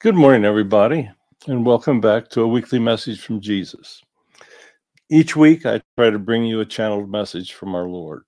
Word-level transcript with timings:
Good 0.00 0.14
morning, 0.14 0.46
everybody, 0.46 1.10
and 1.46 1.66
welcome 1.66 2.00
back 2.00 2.30
to 2.30 2.40
a 2.40 2.48
weekly 2.48 2.78
message 2.78 3.20
from 3.20 3.38
Jesus. 3.38 4.00
Each 5.10 5.36
week, 5.36 5.66
I 5.66 5.82
try 5.98 6.08
to 6.08 6.18
bring 6.18 6.42
you 6.42 6.60
a 6.60 6.64
channeled 6.64 7.10
message 7.10 7.52
from 7.52 7.74
our 7.74 7.86
Lord. 7.86 8.22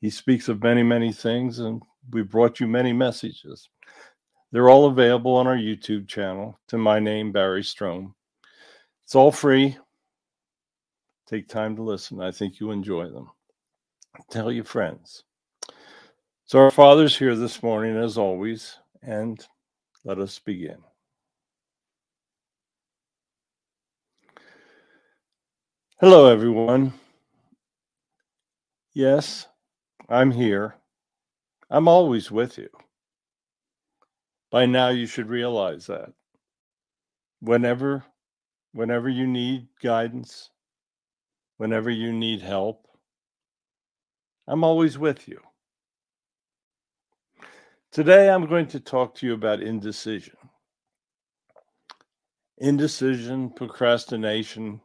He 0.00 0.10
speaks 0.10 0.48
of 0.48 0.64
many, 0.64 0.82
many 0.82 1.12
things, 1.12 1.60
and 1.60 1.80
we've 2.10 2.28
brought 2.28 2.58
you 2.58 2.66
many 2.66 2.92
messages. 2.92 3.68
They're 4.50 4.68
all 4.68 4.86
available 4.86 5.36
on 5.36 5.46
our 5.46 5.56
YouTube 5.56 6.08
channel 6.08 6.58
to 6.66 6.76
my 6.76 6.98
name, 6.98 7.30
Barry 7.30 7.62
Strohm. 7.62 8.12
It's 9.04 9.14
all 9.14 9.30
free. 9.30 9.78
Take 11.28 11.46
time 11.46 11.76
to 11.76 11.84
listen. 11.84 12.20
I 12.20 12.32
think 12.32 12.58
you 12.58 12.72
enjoy 12.72 13.10
them. 13.10 13.30
Tell 14.28 14.50
your 14.50 14.64
friends. 14.64 15.22
So, 16.46 16.58
our 16.58 16.72
Father's 16.72 17.16
here 17.16 17.36
this 17.36 17.62
morning, 17.62 17.96
as 17.96 18.18
always, 18.18 18.76
and 19.02 19.38
let 20.04 20.18
us 20.18 20.38
begin. 20.38 20.78
Hello, 25.98 26.26
everyone. 26.26 26.92
Yes, 28.92 29.46
I'm 30.08 30.30
here. 30.30 30.74
I'm 31.70 31.88
always 31.88 32.30
with 32.30 32.58
you. 32.58 32.68
By 34.50 34.66
now, 34.66 34.90
you 34.90 35.06
should 35.06 35.28
realize 35.28 35.86
that. 35.86 36.12
Whenever, 37.40 38.04
whenever 38.72 39.08
you 39.08 39.26
need 39.26 39.68
guidance, 39.82 40.50
whenever 41.56 41.90
you 41.90 42.12
need 42.12 42.42
help, 42.42 42.86
I'm 44.46 44.62
always 44.62 44.98
with 44.98 45.26
you. 45.26 45.40
Today, 47.94 48.28
I'm 48.28 48.46
going 48.46 48.66
to 48.66 48.80
talk 48.80 49.14
to 49.14 49.26
you 49.26 49.34
about 49.34 49.62
indecision. 49.62 50.34
Indecision, 52.58 53.50
procrastination, 53.50 54.80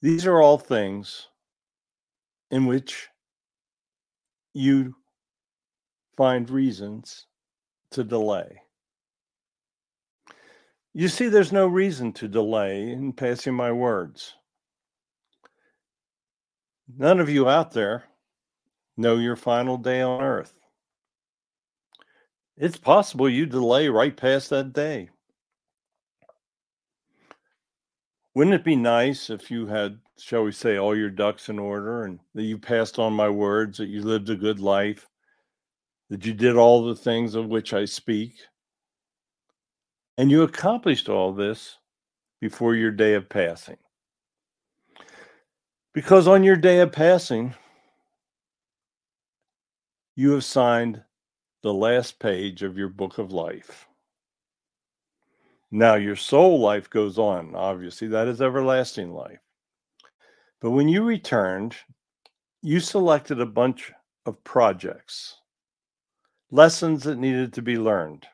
these 0.00 0.24
are 0.24 0.40
all 0.40 0.56
things 0.56 1.26
in 2.52 2.66
which 2.66 3.08
you 4.54 4.94
find 6.16 6.48
reasons 6.48 7.26
to 7.90 8.04
delay. 8.04 8.62
You 10.94 11.08
see, 11.08 11.28
there's 11.28 11.50
no 11.50 11.66
reason 11.66 12.12
to 12.12 12.28
delay 12.28 12.92
in 12.92 13.12
passing 13.12 13.54
my 13.54 13.72
words. 13.72 14.32
None 16.96 17.18
of 17.18 17.28
you 17.28 17.48
out 17.48 17.72
there 17.72 18.04
know 18.96 19.16
your 19.16 19.34
final 19.34 19.76
day 19.76 20.02
on 20.02 20.22
earth. 20.22 20.61
It's 22.62 22.78
possible 22.78 23.28
you 23.28 23.44
delay 23.44 23.88
right 23.88 24.16
past 24.16 24.50
that 24.50 24.72
day. 24.72 25.10
Wouldn't 28.36 28.54
it 28.54 28.62
be 28.62 28.76
nice 28.76 29.30
if 29.30 29.50
you 29.50 29.66
had, 29.66 29.98
shall 30.16 30.44
we 30.44 30.52
say, 30.52 30.76
all 30.76 30.96
your 30.96 31.10
ducks 31.10 31.48
in 31.48 31.58
order 31.58 32.04
and 32.04 32.20
that 32.36 32.44
you 32.44 32.56
passed 32.56 33.00
on 33.00 33.14
my 33.14 33.28
words, 33.28 33.78
that 33.78 33.88
you 33.88 34.00
lived 34.02 34.30
a 34.30 34.36
good 34.36 34.60
life, 34.60 35.08
that 36.08 36.24
you 36.24 36.32
did 36.32 36.54
all 36.54 36.84
the 36.84 36.94
things 36.94 37.34
of 37.34 37.48
which 37.48 37.72
I 37.74 37.84
speak, 37.84 38.36
and 40.16 40.30
you 40.30 40.42
accomplished 40.42 41.08
all 41.08 41.32
this 41.32 41.78
before 42.40 42.76
your 42.76 42.92
day 42.92 43.14
of 43.14 43.28
passing? 43.28 43.78
Because 45.94 46.28
on 46.28 46.44
your 46.44 46.54
day 46.56 46.78
of 46.78 46.92
passing, 46.92 47.56
you 50.14 50.30
have 50.30 50.44
signed 50.44 51.02
the 51.62 51.72
last 51.72 52.18
page 52.18 52.62
of 52.62 52.76
your 52.76 52.88
book 52.88 53.18
of 53.18 53.32
life. 53.32 53.86
Now, 55.70 55.94
your 55.94 56.16
soul 56.16 56.60
life 56.60 56.90
goes 56.90 57.18
on, 57.18 57.54
obviously, 57.54 58.08
that 58.08 58.28
is 58.28 58.42
everlasting 58.42 59.12
life. 59.12 59.40
But 60.60 60.72
when 60.72 60.88
you 60.88 61.02
returned, 61.02 61.76
you 62.60 62.78
selected 62.78 63.40
a 63.40 63.46
bunch 63.46 63.90
of 64.26 64.42
projects, 64.44 65.36
lessons 66.50 67.04
that 67.04 67.18
needed 67.18 67.52
to 67.54 67.62
be 67.62 67.78
learned. 67.78 68.26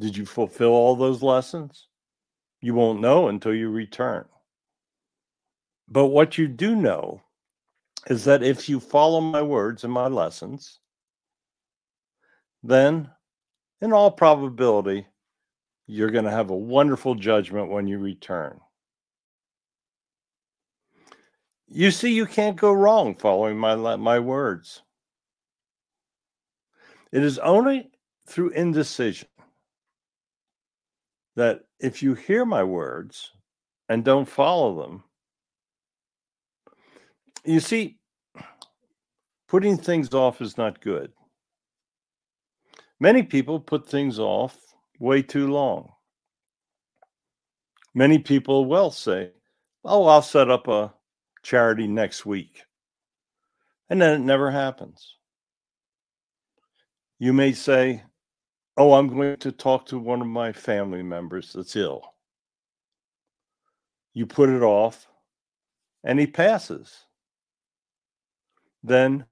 Did 0.00 0.16
you 0.16 0.24
fulfill 0.24 0.70
all 0.70 0.96
those 0.96 1.22
lessons? 1.22 1.88
You 2.60 2.74
won't 2.74 3.00
know 3.00 3.28
until 3.28 3.54
you 3.54 3.70
return. 3.70 4.24
But 5.88 6.06
what 6.06 6.38
you 6.38 6.48
do 6.48 6.74
know 6.76 7.22
is 8.06 8.24
that 8.24 8.42
if 8.42 8.68
you 8.68 8.80
follow 8.80 9.20
my 9.20 9.42
words 9.42 9.84
and 9.84 9.92
my 9.92 10.06
lessons, 10.06 10.80
then 12.62 13.10
in 13.80 13.92
all 13.92 14.10
probability, 14.10 15.06
you're 15.86 16.10
going 16.10 16.24
to 16.24 16.30
have 16.30 16.50
a 16.50 16.56
wonderful 16.56 17.14
judgment 17.14 17.70
when 17.70 17.86
you 17.86 17.98
return. 17.98 18.60
You 21.66 21.90
see, 21.90 22.14
you 22.14 22.26
can't 22.26 22.56
go 22.56 22.72
wrong 22.72 23.14
following 23.14 23.58
my, 23.58 23.74
my 23.96 24.18
words. 24.18 24.82
It 27.12 27.22
is 27.22 27.38
only 27.38 27.90
through 28.26 28.50
indecision 28.50 29.28
that 31.36 31.60
if 31.78 32.02
you 32.02 32.14
hear 32.14 32.44
my 32.44 32.64
words 32.64 33.32
and 33.88 34.04
don't 34.04 34.28
follow 34.28 34.82
them, 34.82 35.04
you 37.44 37.60
see, 37.60 37.98
putting 39.48 39.76
things 39.76 40.12
off 40.14 40.40
is 40.40 40.56
not 40.58 40.80
good. 40.80 41.12
Many 43.00 43.22
people 43.22 43.60
put 43.60 43.88
things 43.88 44.18
off 44.18 44.56
way 44.98 45.22
too 45.22 45.48
long. 45.48 45.92
Many 47.94 48.18
people 48.18 48.64
will 48.66 48.90
say, 48.90 49.30
Oh, 49.84 50.06
I'll 50.06 50.22
set 50.22 50.50
up 50.50 50.68
a 50.68 50.92
charity 51.42 51.86
next 51.86 52.26
week. 52.26 52.62
And 53.88 54.02
then 54.02 54.20
it 54.20 54.24
never 54.24 54.50
happens. 54.50 55.16
You 57.18 57.32
may 57.32 57.52
say, 57.52 58.02
Oh, 58.76 58.94
I'm 58.94 59.08
going 59.08 59.36
to 59.38 59.52
talk 59.52 59.86
to 59.86 59.98
one 59.98 60.20
of 60.20 60.26
my 60.26 60.52
family 60.52 61.02
members 61.02 61.52
that's 61.52 61.74
ill. 61.76 62.02
You 64.14 64.26
put 64.26 64.48
it 64.48 64.62
off, 64.62 65.08
and 66.04 66.18
he 66.18 66.26
passes 66.26 67.07
then 68.82 69.24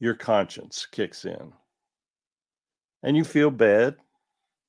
your 0.00 0.14
conscience 0.14 0.86
kicks 0.90 1.24
in 1.24 1.52
and 3.02 3.16
you 3.16 3.24
feel 3.24 3.50
bad. 3.50 3.96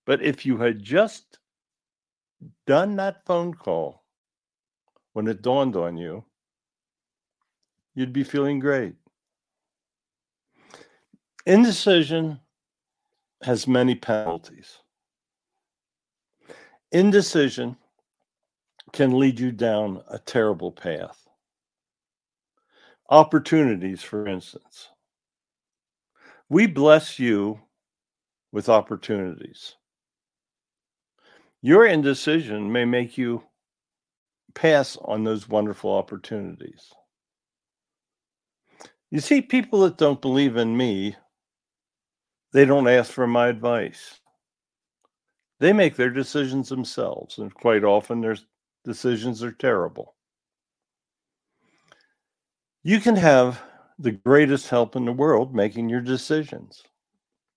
But 0.05 0.23
if 0.23 0.45
you 0.45 0.57
had 0.57 0.81
just 0.81 1.37
done 2.65 2.95
that 2.95 3.25
phone 3.25 3.53
call 3.53 4.03
when 5.13 5.27
it 5.27 5.41
dawned 5.41 5.75
on 5.75 5.97
you, 5.97 6.23
you'd 7.93 8.13
be 8.13 8.23
feeling 8.23 8.59
great. 8.59 8.95
Indecision 11.45 12.39
has 13.43 13.67
many 13.67 13.95
penalties. 13.95 14.79
Indecision 16.91 17.77
can 18.93 19.17
lead 19.17 19.39
you 19.39 19.51
down 19.51 20.01
a 20.09 20.17
terrible 20.17 20.71
path 20.71 21.28
opportunities, 23.09 24.01
for 24.01 24.27
instance. 24.27 24.89
We 26.47 26.67
bless 26.67 27.19
you 27.19 27.59
with 28.51 28.69
opportunities. 28.69 29.75
Your 31.61 31.85
indecision 31.85 32.71
may 32.71 32.85
make 32.85 33.17
you 33.17 33.43
pass 34.55 34.97
on 35.03 35.23
those 35.23 35.49
wonderful 35.49 35.93
opportunities. 35.93 36.91
You 39.11 39.19
see, 39.19 39.41
people 39.41 39.81
that 39.81 39.97
don't 39.97 40.21
believe 40.21 40.55
in 40.55 40.77
me, 40.77 41.15
they 42.53 42.65
don't 42.65 42.87
ask 42.87 43.11
for 43.11 43.27
my 43.27 43.47
advice. 43.47 44.19
They 45.59 45.73
make 45.73 45.95
their 45.95 46.09
decisions 46.09 46.69
themselves, 46.69 47.37
and 47.37 47.53
quite 47.53 47.83
often 47.83 48.21
their 48.21 48.37
decisions 48.85 49.43
are 49.43 49.51
terrible. 49.51 50.15
You 52.83 53.01
can 53.01 53.17
have 53.17 53.61
the 53.97 54.13
greatest 54.13 54.69
help 54.69 54.95
in 54.95 55.03
the 55.03 55.11
world 55.11 55.53
making 55.53 55.89
your 55.89 55.99
decisions. 55.99 56.81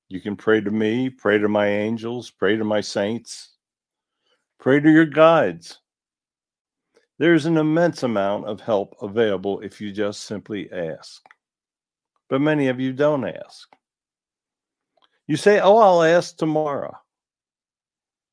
You 0.08 0.20
can 0.20 0.34
pray 0.34 0.60
to 0.60 0.70
me, 0.70 1.10
pray 1.10 1.38
to 1.38 1.48
my 1.48 1.68
angels, 1.68 2.28
pray 2.28 2.56
to 2.56 2.64
my 2.64 2.80
saints, 2.80 3.50
pray 4.58 4.80
to 4.80 4.90
your 4.90 5.06
guides. 5.06 5.78
There's 7.18 7.46
an 7.46 7.56
immense 7.56 8.02
amount 8.02 8.46
of 8.46 8.60
help 8.60 8.96
available 9.00 9.60
if 9.60 9.80
you 9.80 9.92
just 9.92 10.22
simply 10.22 10.68
ask. 10.72 11.24
But 12.28 12.40
many 12.40 12.66
of 12.66 12.80
you 12.80 12.92
don't 12.92 13.24
ask. 13.24 13.68
You 15.28 15.36
say, 15.36 15.60
Oh, 15.60 15.78
I'll 15.78 16.02
ask 16.02 16.36
tomorrow. 16.36 16.96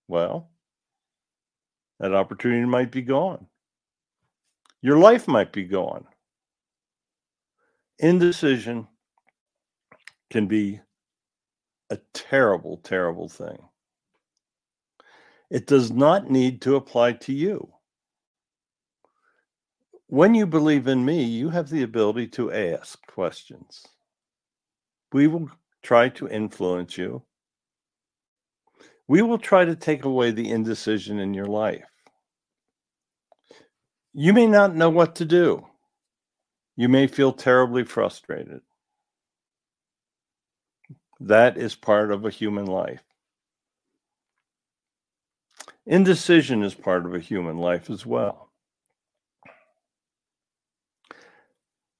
Well, 0.07 0.49
that 1.99 2.15
opportunity 2.15 2.65
might 2.65 2.91
be 2.91 3.03
gone. 3.03 3.45
Your 4.81 4.97
life 4.97 5.27
might 5.27 5.53
be 5.53 5.65
gone 5.65 6.07
indecision 7.99 8.87
can 10.29 10.47
be 10.47 10.79
a 11.89 11.97
terrible, 12.13 12.77
terrible 12.77 13.27
thing. 13.27 13.57
It 15.49 15.65
does 15.65 15.91
not 15.91 16.29
need 16.29 16.61
to 16.61 16.75
apply 16.75 17.13
to 17.13 17.33
you. 17.33 17.69
When 20.07 20.33
you 20.33 20.45
believe 20.45 20.87
in 20.87 21.03
me, 21.05 21.23
you 21.23 21.49
have 21.49 21.69
the 21.69 21.83
ability 21.83 22.27
to 22.29 22.51
ask 22.51 22.99
questions. 23.07 23.85
We 25.11 25.27
will 25.27 25.49
try 25.81 26.09
to 26.09 26.27
influence 26.27 26.97
you. 26.97 27.23
We 29.07 29.23
will 29.23 29.39
try 29.39 29.65
to 29.65 29.75
take 29.75 30.05
away 30.05 30.31
the 30.31 30.51
indecision 30.51 31.19
in 31.19 31.33
your 31.33 31.47
life. 31.47 31.85
You 34.13 34.33
may 34.33 34.45
not 34.47 34.75
know 34.75 34.89
what 34.89 35.15
to 35.15 35.25
do. 35.25 35.65
You 36.79 36.87
may 36.87 37.07
feel 37.07 37.33
terribly 37.33 37.83
frustrated. 37.83 38.61
That 41.19 41.57
is 41.57 41.75
part 41.75 42.09
of 42.09 42.23
a 42.23 42.29
human 42.29 42.67
life. 42.67 43.03
Indecision 45.85 46.63
is 46.63 46.73
part 46.73 47.05
of 47.05 47.13
a 47.13 47.19
human 47.19 47.57
life 47.57 47.89
as 47.89 48.05
well. 48.05 48.49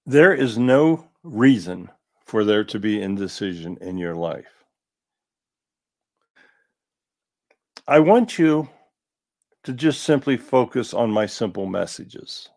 There 0.05 0.33
is 0.33 0.57
no 0.57 1.09
reason 1.23 1.89
for 2.25 2.45
there 2.45 2.63
to 2.63 2.79
be 2.79 3.01
indecision 3.01 3.77
in 3.81 3.97
your 3.97 4.15
life. 4.15 4.63
I 7.85 7.99
want 7.99 8.39
you 8.39 8.69
to 9.65 9.73
just 9.73 10.03
simply 10.03 10.37
focus 10.37 10.93
on 10.93 11.11
my 11.11 11.25
simple 11.25 11.65
messages. 11.65 12.47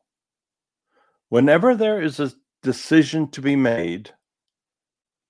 Whenever 1.32 1.75
there 1.75 2.02
is 2.02 2.20
a 2.20 2.31
decision 2.62 3.26
to 3.26 3.40
be 3.40 3.56
made, 3.56 4.11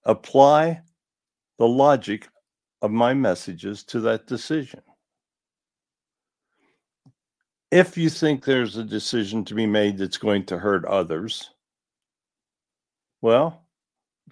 apply 0.05 0.81
the 1.61 1.69
logic 1.69 2.29
of 2.81 2.91
my 2.91 3.15
messages 3.15 3.85
to 3.85 4.01
that 4.01 4.27
decision. 4.27 4.83
If 7.71 7.97
you 7.97 8.11
think 8.11 8.45
there's 8.45 8.77
a 8.77 8.83
decision 8.83 9.45
to 9.45 9.55
be 9.55 9.65
made 9.65 9.97
that's 9.97 10.17
going 10.17 10.45
to 10.47 10.59
hurt 10.59 10.85
others, 10.87 11.51
well, 13.21 13.63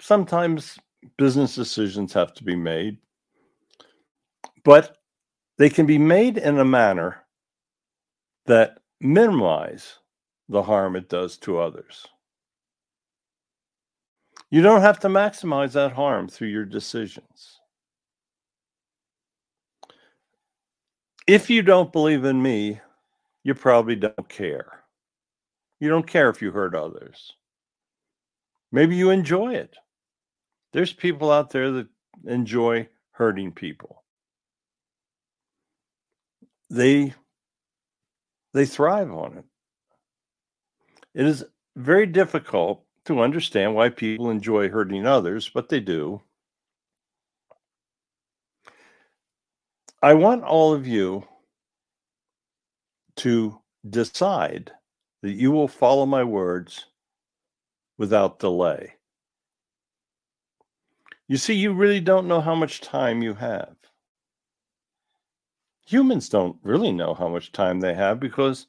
sometimes 0.01 0.77
business 1.19 1.55
decisions 1.55 2.13
have 2.15 2.35
to 2.35 2.43
be 2.43 2.57
made, 2.57 2.99
but 4.65 4.97
they 5.57 5.71
can 5.71 5.87
be 5.87 5.99
made 5.99 6.37
in 6.37 6.59
a 6.59 6.65
manner 6.65 7.19
that 8.47 8.81
minimize 9.01 10.01
the 10.51 10.63
harm 10.65 10.97
it 10.97 11.09
does 11.09 11.39
to 11.39 11.59
others. 11.59 12.07
You 14.51 14.63
don't 14.63 14.81
have 14.81 14.99
to 15.01 15.09
maximize 15.09 15.73
that 15.73 15.93
harm 15.93 16.29
through 16.29 16.49
your 16.49 16.65
decisions. 16.65 17.61
If 21.29 21.49
you 21.49 21.63
don't 21.63 21.93
believe 21.93 22.25
in 22.25 22.43
me, 22.43 22.81
you 23.45 23.55
probably 23.55 23.95
don't 23.95 24.29
care. 24.29 24.81
You 25.79 25.89
don't 25.89 26.07
care 26.07 26.29
if 26.29 26.43
you 26.43 26.51
hurt 26.51 26.75
others. 26.75 27.33
Maybe 28.73 28.97
you 28.97 29.11
enjoy 29.11 29.55
it. 29.55 29.77
There's 30.73 30.93
people 30.93 31.31
out 31.31 31.51
there 31.51 31.71
that 31.71 31.87
enjoy 32.27 32.89
hurting 33.13 33.53
people. 33.53 34.03
They 36.71 37.15
they 38.53 38.67
thrive 38.67 39.13
on 39.13 39.39
it. 39.39 39.45
It 41.15 41.27
is 41.27 41.45
very 41.77 42.07
difficult 42.07 42.85
to 43.07 43.21
understand 43.21 43.75
why 43.75 43.89
people 43.89 44.31
enjoy 44.31 44.69
hurting 44.69 45.07
others, 45.07 45.49
but 45.49 45.69
they 45.69 45.81
do. 45.81 46.23
I 50.03 50.15
want 50.15 50.45
all 50.45 50.73
of 50.73 50.87
you 50.87 51.27
to 53.17 53.61
decide 53.89 54.73
that 55.23 55.33
you 55.33 55.51
will 55.51 55.69
follow 55.69 56.07
my 56.07 56.25
words 56.25 56.87
without 57.99 58.39
delay. 58.39 58.95
You 61.29 61.37
see, 61.37 61.55
you 61.55 61.73
really 61.73 62.01
don't 62.01 62.29
know 62.29 62.41
how 62.41 62.55
much 62.55 62.81
time 62.81 63.23
you 63.23 63.35
have. 63.35 63.75
Humans 65.87 66.29
don't 66.29 66.57
really 66.63 66.93
know 66.93 67.15
how 67.15 67.29
much 67.29 67.53
time 67.53 67.81
they 67.81 67.95
have 67.95 68.21
because 68.21 68.67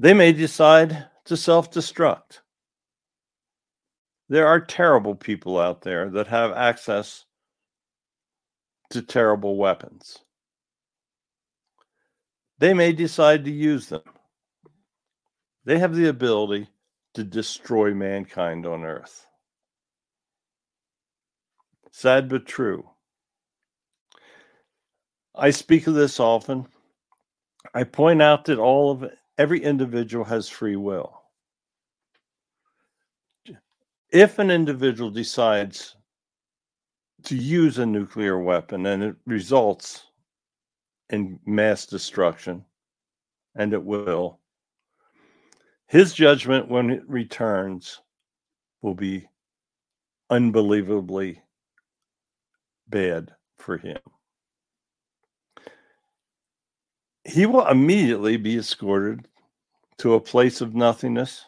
they 0.00 0.14
may 0.14 0.32
decide 0.32 1.08
to 1.26 1.36
self 1.36 1.70
destruct. 1.70 2.40
There 4.30 4.46
are 4.46 4.58
terrible 4.58 5.14
people 5.14 5.58
out 5.58 5.82
there 5.82 6.08
that 6.10 6.26
have 6.28 6.52
access 6.52 7.26
to 8.90 9.02
terrible 9.02 9.58
weapons. 9.58 10.16
They 12.58 12.72
may 12.72 12.92
decide 12.92 13.44
to 13.44 13.50
use 13.50 13.88
them. 13.88 14.00
They 15.66 15.78
have 15.78 15.94
the 15.94 16.08
ability 16.08 16.68
to 17.14 17.22
destroy 17.22 17.92
mankind 17.92 18.64
on 18.64 18.84
earth. 18.84 19.26
Sad 21.92 22.30
but 22.30 22.46
true. 22.46 22.88
I 25.34 25.50
speak 25.50 25.86
of 25.86 25.94
this 25.94 26.18
often. 26.18 26.68
I 27.74 27.84
point 27.84 28.22
out 28.22 28.46
that 28.46 28.58
all 28.58 28.90
of 28.90 29.04
every 29.40 29.64
individual 29.64 30.22
has 30.22 30.50
free 30.50 30.76
will. 30.76 31.22
If 34.12 34.38
an 34.38 34.50
individual 34.50 35.10
decides 35.10 35.96
to 37.24 37.34
use 37.34 37.78
a 37.78 37.86
nuclear 37.86 38.38
weapon 38.38 38.84
and 38.84 39.02
it 39.02 39.16
results 39.24 40.04
in 41.08 41.40
mass 41.46 41.86
destruction, 41.86 42.66
and 43.54 43.72
it 43.72 43.82
will, 43.82 44.40
his 45.86 46.12
judgment 46.12 46.68
when 46.68 46.90
it 46.90 47.02
returns 47.08 48.02
will 48.82 48.94
be 48.94 49.26
unbelievably 50.28 51.40
bad 52.88 53.32
for 53.56 53.78
him. 53.78 53.98
He 57.24 57.46
will 57.46 57.66
immediately 57.66 58.36
be 58.36 58.58
escorted 58.58 59.26
to 60.00 60.14
a 60.14 60.20
place 60.20 60.62
of 60.62 60.74
nothingness, 60.74 61.44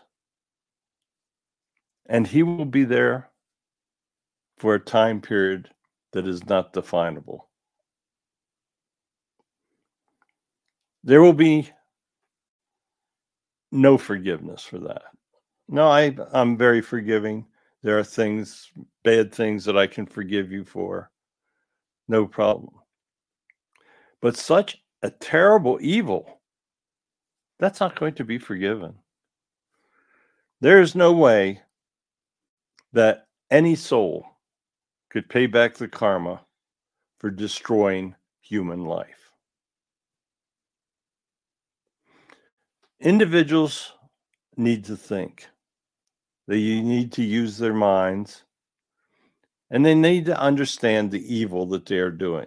and 2.05 2.27
he 2.27 2.43
will 2.43 2.67
be 2.67 2.85
there 2.85 3.31
for 4.59 4.75
a 4.75 4.79
time 4.79 5.23
period 5.23 5.71
that 6.13 6.27
is 6.27 6.45
not 6.45 6.75
definable. 6.75 7.49
There 11.03 11.23
will 11.23 11.33
be 11.33 11.71
no 13.71 13.97
forgiveness 13.97 14.63
for 14.63 14.79
that. 14.81 15.05
No, 15.69 15.89
I, 15.89 16.15
I'm 16.35 16.59
very 16.59 16.83
forgiving. 16.83 17.47
There 17.83 17.99
are 17.99 18.05
things, 18.05 18.71
bad 19.03 19.35
things 19.35 19.65
that 19.65 19.79
I 19.79 19.87
can 19.87 20.05
forgive 20.05 20.53
you 20.53 20.67
for. 20.67 21.11
No 22.07 22.27
problem. 22.27 22.75
But 24.21 24.37
such 24.37 24.77
a 25.03 25.11
terrible 25.11 25.79
evil, 25.81 26.42
that's 27.63 27.79
not 27.79 27.95
going 27.95 28.13
to 28.15 28.25
be 28.25 28.39
forgiven. 28.39 28.93
There 30.61 30.81
is 30.81 30.97
no 30.97 31.13
way 31.13 31.61
that 32.93 33.29
any 33.53 33.77
soul 33.77 34.27
could 35.11 35.29
pay 35.29 35.47
back 35.47 35.77
the 35.77 35.87
karma 35.87 36.41
for 37.21 37.31
destroying 37.31 38.17
human 38.41 38.85
life. 38.85 39.31
Individuals 42.99 43.93
need 44.57 44.85
to 44.87 44.97
think. 44.97 45.47
They 46.49 46.59
need 46.81 47.13
to 47.13 47.23
use 47.23 47.59
their 47.59 47.75
minds 47.75 48.43
and 49.71 49.87
they 49.87 49.95
need 49.95 50.27
to 50.27 50.37
understand 50.37 51.13
the 51.13 51.33
evil 51.33 51.67
that 51.67 51.87
they 51.87 51.99
are 51.99 52.11
doing. 52.11 52.47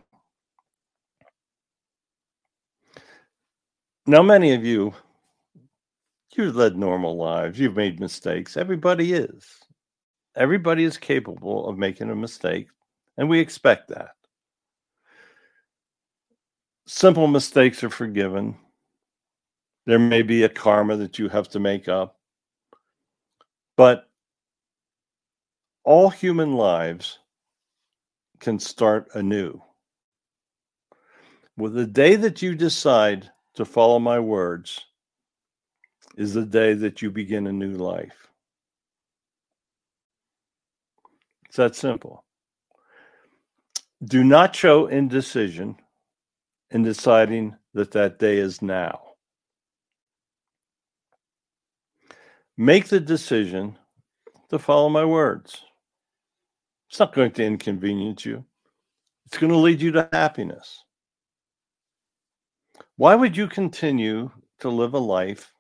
Now, 4.06 4.22
many 4.22 4.54
of 4.54 4.66
you, 4.66 4.94
you've 6.38 6.56
led 6.56 6.78
normal 6.78 7.18
lives, 7.18 7.60
you've 7.60 7.76
made 7.76 8.00
mistakes. 8.00 8.58
Everybody 8.58 9.14
is. 9.14 9.46
Everybody 10.36 10.84
is 10.84 10.98
capable 10.98 11.68
of 11.68 11.78
making 11.78 12.10
a 12.10 12.16
mistake, 12.16 12.68
and 13.18 13.30
we 13.30 13.40
expect 13.40 13.90
that. 13.90 14.12
Simple 16.88 17.28
mistakes 17.28 17.84
are 17.84 17.90
forgiven. 17.90 18.56
There 19.86 20.00
may 20.00 20.22
be 20.22 20.44
a 20.44 20.50
karma 20.50 20.98
that 20.98 21.18
you 21.18 21.30
have 21.30 21.50
to 21.50 21.60
make 21.60 21.88
up. 21.88 22.18
But 23.78 24.10
all 25.84 26.10
human 26.10 26.54
lives 26.54 27.20
can 28.40 28.60
start 28.60 29.10
anew. 29.14 29.62
Well, 31.58 31.72
the 31.72 31.86
day 31.86 32.16
that 32.16 32.42
you 32.42 32.56
decide 32.56 33.30
to 33.56 33.66
follow 33.66 34.00
my 34.00 34.20
words 34.20 34.84
is 36.18 36.34
the 36.34 36.46
day 36.46 36.74
that 36.74 37.02
you 37.02 37.12
begin 37.12 37.48
a 37.48 37.52
new 37.52 37.74
life. 37.74 38.28
It's 41.48 41.58
that 41.58 41.76
simple. 41.76 42.24
Do 44.04 44.24
not 44.24 44.56
show 44.56 44.88
indecision 44.88 45.78
in 46.72 46.84
deciding 46.84 47.56
that 47.74 47.92
that 47.92 48.20
day 48.20 48.38
is 48.38 48.62
now. 48.62 49.00
Make 52.58 52.88
the 52.88 53.00
decision 53.00 53.78
to 54.50 54.60
follow 54.60 54.90
my 54.90 55.06
words. 55.06 55.62
It's 56.90 57.00
not 57.00 57.14
going 57.14 57.32
to 57.32 57.46
inconvenience 57.46 58.26
you, 58.26 58.46
it's 59.26 59.38
going 59.38 59.52
to 59.52 59.58
lead 59.58 59.82
you 59.82 59.92
to 59.94 60.10
happiness. 60.14 60.84
Why 62.98 63.16
would 63.16 63.36
you 63.36 63.48
continue 63.48 64.32
to 64.60 64.70
live 64.70 64.94
a 64.94 65.00
life 65.00 65.52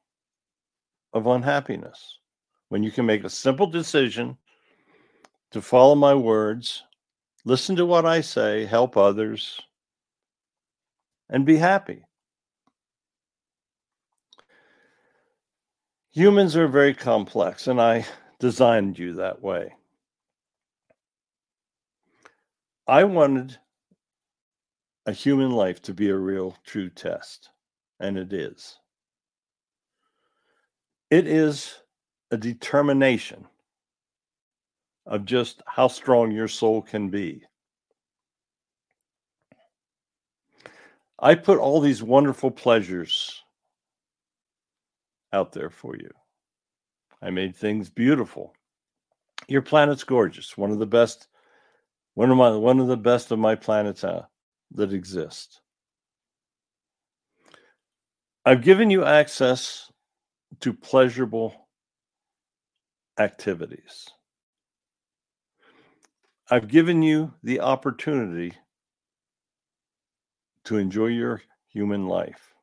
of 1.15 1.27
unhappiness 1.27 2.19
when 2.69 2.83
you 2.83 2.91
can 2.91 3.05
make 3.05 3.23
a 3.23 3.29
simple 3.29 3.65
decision 3.65 4.37
to 5.51 5.61
follow 5.61 5.95
my 5.95 6.13
words, 6.13 6.83
listen 7.45 7.77
to 7.77 7.85
what 7.85 8.05
I 8.05 8.19
say, 8.19 8.65
help 8.65 8.97
others, 8.97 9.61
and 11.29 11.45
be 11.45 11.55
happy? 11.55 12.03
Humans 16.11 16.57
are 16.57 16.67
very 16.67 16.93
complex, 16.93 17.67
and 17.67 17.79
I 17.81 18.05
designed 18.39 18.99
you 18.99 19.13
that 19.13 19.41
way. 19.41 19.73
I 22.87 23.05
wanted 23.05 23.57
a 25.05 25.13
human 25.13 25.51
life 25.51 25.81
to 25.83 25.93
be 25.93 26.09
a 26.09 26.17
real, 26.17 26.57
true 26.65 26.89
test, 26.89 27.49
and 27.99 28.17
it 28.17 28.33
is. 28.33 28.79
It 31.11 31.27
is 31.27 31.75
a 32.31 32.37
determination 32.37 33.45
of 35.05 35.25
just 35.25 35.61
how 35.67 35.87
strong 35.87 36.31
your 36.31 36.47
soul 36.47 36.81
can 36.81 37.09
be. 37.09 37.43
I 41.19 41.35
put 41.35 41.59
all 41.59 41.79
these 41.79 42.03
wonderful 42.03 42.51
pleasures 42.51 43.43
out 45.31 45.51
there 45.51 45.69
for 45.69 45.95
you. 45.95 46.09
I 47.21 47.29
made 47.29 47.55
things 47.55 47.89
beautiful. 47.89 48.53
Your 49.47 49.61
planet's 49.61 50.03
gorgeous. 50.03 50.57
One 50.57 50.71
of 50.71 50.79
the 50.79 50.85
best, 50.85 51.27
one 52.15 52.31
of 52.31 52.37
my 52.37 52.51
one 52.51 52.79
of 52.79 52.87
the 52.87 52.97
best 52.97 53.31
of 53.31 53.39
my 53.39 53.55
planets 53.55 54.03
uh, 54.03 54.25
that 54.71 54.91
exist. 54.91 55.61
I've 58.45 58.61
given 58.61 58.89
you 58.89 59.05
access 59.05 59.91
to 60.61 60.73
pleasurable 60.73 61.67
activities. 63.19 64.09
I've 66.49 66.67
given 66.67 67.01
you 67.01 67.33
the 67.43 67.59
opportunity 67.61 68.53
to 70.65 70.77
enjoy 70.77 71.07
your 71.07 71.41
human 71.69 72.07
life. 72.07 72.53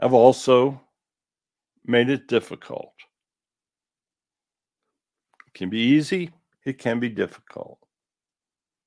I've 0.00 0.12
also 0.12 0.80
made 1.84 2.08
it 2.08 2.28
difficult. 2.28 2.92
It 5.46 5.54
can 5.54 5.68
be 5.68 5.78
easy, 5.80 6.30
it 6.64 6.78
can 6.78 7.00
be 7.00 7.08
difficult. 7.08 7.78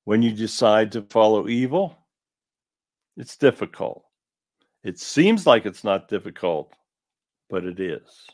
When 0.04 0.22
you 0.22 0.32
decide 0.32 0.92
to 0.92 1.02
follow 1.02 1.48
evil, 1.48 1.96
it's 3.16 3.36
difficult. 3.36 4.04
It 4.82 4.98
seems 4.98 5.46
like 5.46 5.66
it's 5.66 5.84
not 5.84 6.08
difficult, 6.08 6.72
but 7.54 7.64
it 7.64 7.78
is. 7.78 8.26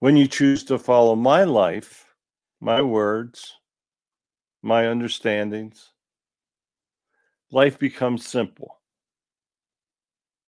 When 0.00 0.18
you 0.18 0.28
choose 0.28 0.64
to 0.64 0.78
follow 0.78 1.16
my 1.16 1.44
life, 1.44 2.04
my 2.60 2.82
words, 2.82 3.54
my 4.60 4.86
understandings, 4.86 5.92
life 7.50 7.78
becomes 7.78 8.26
simple. 8.26 8.80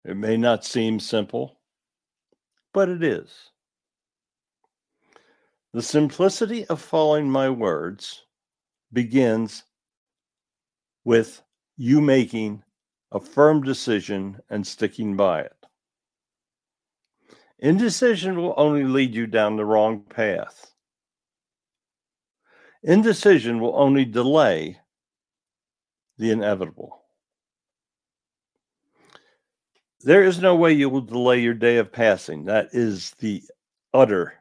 It 0.03 0.17
may 0.17 0.37
not 0.37 0.65
seem 0.65 0.99
simple, 0.99 1.59
but 2.73 2.89
it 2.89 3.03
is. 3.03 3.51
The 5.73 5.83
simplicity 5.83 6.65
of 6.65 6.81
following 6.81 7.29
my 7.29 7.51
words 7.51 8.23
begins 8.91 9.65
with 11.03 11.43
you 11.77 12.01
making 12.01 12.63
a 13.11 13.19
firm 13.19 13.61
decision 13.61 14.39
and 14.49 14.65
sticking 14.65 15.15
by 15.15 15.41
it. 15.41 15.58
Indecision 17.59 18.37
will 18.37 18.53
only 18.55 18.85
lead 18.85 19.13
you 19.13 19.27
down 19.27 19.57
the 19.57 19.65
wrong 19.65 20.01
path. 20.01 20.73
Indecision 22.83 23.59
will 23.59 23.75
only 23.75 24.05
delay 24.05 24.79
the 26.17 26.31
inevitable. 26.31 27.03
There 30.01 30.23
is 30.23 30.39
no 30.39 30.55
way 30.55 30.71
you 30.71 30.89
will 30.89 31.01
delay 31.01 31.39
your 31.39 31.53
day 31.53 31.77
of 31.77 31.91
passing. 31.91 32.45
That 32.45 32.69
is 32.71 33.11
the 33.19 33.43
utter 33.93 34.33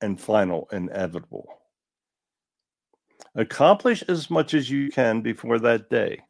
and 0.00 0.20
final 0.20 0.68
inevitable. 0.72 1.46
Accomplish 3.36 4.02
as 4.08 4.28
much 4.28 4.54
as 4.54 4.68
you 4.68 4.90
can 4.90 5.20
before 5.20 5.60
that 5.60 5.88
day. 5.88 6.20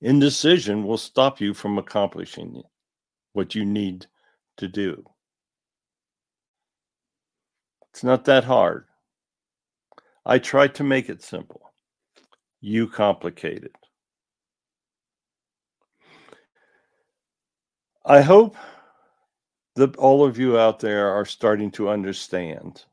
Indecision 0.00 0.84
will 0.84 0.98
stop 0.98 1.40
you 1.40 1.54
from 1.54 1.78
accomplishing 1.78 2.62
what 3.32 3.54
you 3.54 3.64
need 3.64 4.06
to 4.56 4.68
do. 4.68 5.04
It's 7.90 8.04
not 8.04 8.24
that 8.26 8.44
hard. 8.44 8.84
I 10.24 10.38
try 10.38 10.68
to 10.68 10.84
make 10.84 11.08
it 11.08 11.22
simple. 11.22 11.72
You 12.60 12.86
complicate 12.86 13.64
it. 13.64 13.74
I 18.04 18.20
hope 18.20 18.56
that 19.76 19.96
all 19.96 20.24
of 20.24 20.38
you 20.38 20.58
out 20.58 20.80
there 20.80 21.08
are 21.08 21.24
starting 21.24 21.70
to 21.72 21.88
understand 21.88 22.84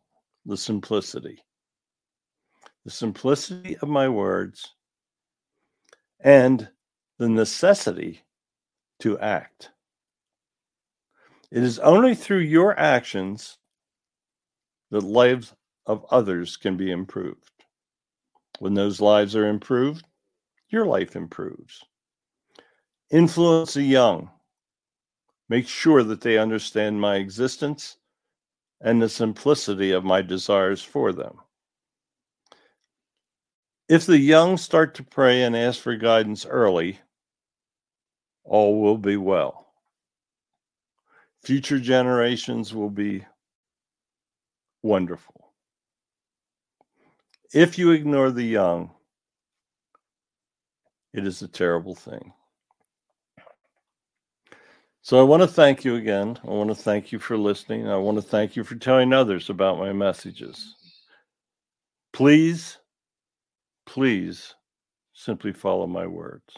the 0.46 0.58
simplicity, 0.58 1.44
the 2.86 2.92
simplicity 2.92 3.78
of 3.78 3.90
my 3.90 4.08
words, 4.08 4.74
and 6.22 6.70
the 7.18 7.30
necessity 7.30 8.22
to 9.00 9.20
act. 9.20 9.72
It 11.52 11.64
is 11.64 11.80
only 11.80 12.16
through 12.16 12.40
your 12.40 12.78
actions 12.78 13.58
that 14.92 15.04
lives 15.04 15.54
of 15.86 16.06
others 16.12 16.58
can 16.58 16.78
be 16.78 16.92
improved. 16.92 17.52
When 18.60 18.74
those 18.74 19.00
lives 19.00 19.36
are 19.36 19.48
improved, 19.48 20.06
your 20.70 20.86
life 20.86 21.16
improves. 21.16 21.84
Influence 23.10 23.76
the 23.76 23.84
young 23.84 24.30
Make 25.50 25.68
sure 25.68 26.04
that 26.04 26.22
they 26.22 26.38
understand 26.38 27.00
my 27.00 27.16
existence 27.16 27.98
and 28.82 29.02
the 29.02 29.10
simplicity 29.10 29.92
of 29.92 30.04
my 30.04 30.22
desires 30.22 30.84
for 30.84 31.14
them. 31.14 31.38
If 33.88 34.06
the 34.06 34.20
young 34.20 34.58
start 34.58 34.96
to 34.96 35.04
pray 35.04 35.44
and 35.44 35.56
ask 35.56 35.82
for 35.82 35.96
guidance 35.96 36.46
early, 36.46 37.00
all 38.44 38.82
will 38.82 38.98
be 38.98 39.16
well. 39.16 39.67
Future 41.48 41.80
generations 41.80 42.74
will 42.74 42.90
be 42.90 43.26
wonderful. 44.84 45.54
If 47.54 47.78
you 47.78 47.92
ignore 47.92 48.32
the 48.32 48.44
young, 48.44 48.92
it 51.14 51.26
is 51.26 51.42
a 51.42 51.48
terrible 51.48 51.96
thing. 51.96 52.34
So 55.02 55.22
I 55.22 55.24
want 55.24 55.42
to 55.42 55.48
thank 55.48 55.86
you 55.86 55.96
again. 55.96 56.38
I 56.44 56.50
want 56.50 56.68
to 56.70 56.76
thank 56.76 57.14
you 57.14 57.18
for 57.18 57.38
listening. 57.38 57.88
I 57.88 57.96
want 57.96 58.18
to 58.18 58.22
thank 58.22 58.58
you 58.58 58.66
for 58.66 58.76
telling 58.76 59.14
others 59.14 59.50
about 59.50 59.80
my 59.80 59.94
messages. 59.94 60.76
Please, 62.12 62.78
please 63.86 64.54
simply 65.14 65.54
follow 65.54 65.88
my 65.88 66.08
words. 66.08 66.54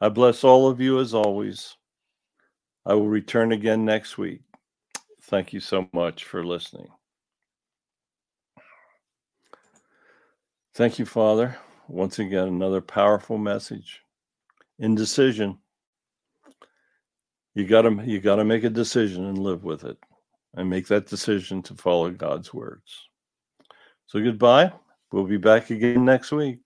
I 0.00 0.08
bless 0.08 0.42
all 0.42 0.68
of 0.68 0.80
you 0.80 0.98
as 0.98 1.14
always. 1.14 1.76
I 2.86 2.94
will 2.94 3.08
return 3.08 3.52
again 3.52 3.84
next 3.84 4.18
week. 4.18 4.40
Thank 5.22 5.52
you 5.52 5.60
so 5.60 5.88
much 5.92 6.24
for 6.24 6.44
listening. 6.44 6.88
Thank 10.74 10.98
you, 10.98 11.04
Father. 11.04 11.56
Once 11.88 12.18
again, 12.18 12.48
another 12.48 12.80
powerful 12.80 13.38
message. 13.38 14.00
Indecision 14.78 15.58
you 17.58 17.66
got 17.66 17.82
to 17.82 18.02
you 18.04 18.20
got 18.20 18.36
to 18.36 18.44
make 18.44 18.62
a 18.62 18.70
decision 18.70 19.24
and 19.24 19.36
live 19.36 19.64
with 19.64 19.82
it 19.82 19.98
and 20.54 20.70
make 20.70 20.86
that 20.86 21.08
decision 21.08 21.60
to 21.62 21.74
follow 21.74 22.08
God's 22.08 22.54
words. 22.54 23.08
So 24.06 24.20
goodbye. 24.20 24.72
We'll 25.10 25.24
be 25.24 25.38
back 25.38 25.70
again 25.70 26.04
next 26.04 26.30
week. 26.30 26.60